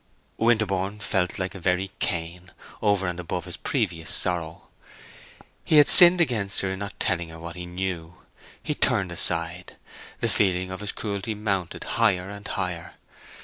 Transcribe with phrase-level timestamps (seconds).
[0.39, 2.49] Winterborne felt like a very Cain,
[2.81, 4.63] over and above his previous sorrow.
[5.39, 8.15] How he had sinned against her in not telling her what he knew.
[8.63, 9.75] He turned aside;
[10.19, 12.93] the feeling of his cruelty mounted higher and higher.